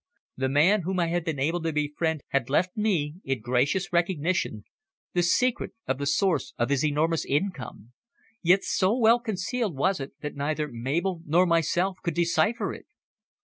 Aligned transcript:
The 0.35 0.49
man 0.49 0.81
whom 0.81 0.99
I 0.99 1.09
had 1.09 1.23
been 1.23 1.37
able 1.37 1.61
to 1.61 1.71
befriend 1.71 2.21
had 2.29 2.49
left 2.49 2.75
me, 2.75 3.17
in 3.23 3.39
gracious 3.41 3.93
recognition, 3.93 4.63
the 5.13 5.21
secret 5.21 5.73
of 5.87 5.99
the 5.99 6.07
source 6.07 6.55
of 6.57 6.69
his 6.69 6.83
enormous 6.83 7.23
income, 7.23 7.91
yet 8.41 8.63
so 8.63 8.97
well 8.97 9.19
concealed 9.19 9.75
was 9.77 9.99
it 9.99 10.13
that 10.21 10.33
neither 10.33 10.69
Mabel 10.71 11.21
nor 11.27 11.45
myself 11.45 11.99
could 12.03 12.15
decipher 12.15 12.73
it. 12.73 12.87